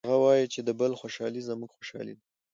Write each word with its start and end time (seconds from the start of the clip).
هغه 0.05 0.17
وایي 0.23 0.45
چې 0.53 0.59
د 0.63 0.69
بل 0.79 0.91
خوشحالي 0.99 1.41
زموږ 1.49 1.69
خوشحالي 1.77 2.13
ده 2.17 2.23